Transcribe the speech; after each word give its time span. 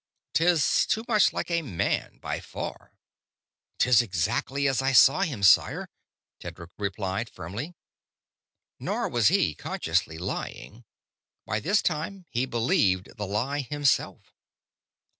"'Tis 0.33 0.87
too 0.87 1.05
much 1.07 1.31
like 1.31 1.51
a 1.51 1.61
man, 1.61 2.17
by 2.23 2.39
far." 2.39 2.91
"'Tis 3.77 4.01
exactly 4.01 4.67
as 4.67 4.81
I 4.81 4.93
saw 4.93 5.21
him, 5.21 5.43
sire," 5.43 5.87
Tedric 6.39 6.71
replied, 6.79 7.29
firmly. 7.29 7.75
Nor 8.79 9.07
was 9.09 9.27
he, 9.27 9.53
consciously, 9.53 10.17
lying: 10.17 10.85
by 11.45 11.59
this 11.59 11.83
time 11.83 12.25
he 12.31 12.47
believed 12.47 13.15
the 13.17 13.27
lie 13.27 13.59
himself. 13.61 14.33